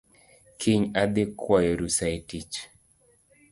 Kiny 0.59 0.85
adhii 1.01 1.31
kwayo 1.39 1.71
rusa 1.79 2.05
e 2.15 2.19
tich 2.27 2.55